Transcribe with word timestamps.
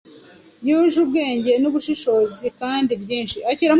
yuje 0.67 0.97
ubwenge 1.05 1.51
n’ubushishozi 1.61 2.45
kandi 2.59 2.91
byinshi 3.03 3.37